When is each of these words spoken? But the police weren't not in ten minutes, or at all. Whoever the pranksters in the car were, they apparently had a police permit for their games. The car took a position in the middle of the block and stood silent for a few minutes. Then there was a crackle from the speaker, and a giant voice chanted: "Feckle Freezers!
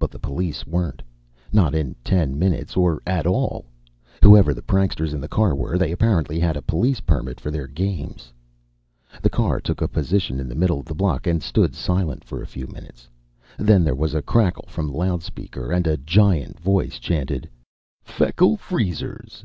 But 0.00 0.10
the 0.10 0.18
police 0.18 0.66
weren't 0.66 1.04
not 1.52 1.72
in 1.72 1.94
ten 2.02 2.36
minutes, 2.36 2.76
or 2.76 3.00
at 3.06 3.28
all. 3.28 3.64
Whoever 4.24 4.52
the 4.52 4.60
pranksters 4.60 5.14
in 5.14 5.20
the 5.20 5.28
car 5.28 5.54
were, 5.54 5.78
they 5.78 5.92
apparently 5.92 6.40
had 6.40 6.56
a 6.56 6.62
police 6.62 6.98
permit 6.98 7.38
for 7.38 7.52
their 7.52 7.68
games. 7.68 8.32
The 9.22 9.30
car 9.30 9.60
took 9.60 9.80
a 9.80 9.86
position 9.86 10.40
in 10.40 10.48
the 10.48 10.56
middle 10.56 10.80
of 10.80 10.86
the 10.86 10.96
block 10.98 11.28
and 11.28 11.40
stood 11.40 11.76
silent 11.76 12.24
for 12.24 12.42
a 12.42 12.46
few 12.48 12.66
minutes. 12.66 13.08
Then 13.56 13.84
there 13.84 13.94
was 13.94 14.14
a 14.14 14.20
crackle 14.20 14.64
from 14.66 14.90
the 14.90 15.18
speaker, 15.20 15.70
and 15.70 15.86
a 15.86 15.96
giant 15.96 16.58
voice 16.58 16.98
chanted: 16.98 17.48
"Feckle 18.02 18.56
Freezers! 18.56 19.44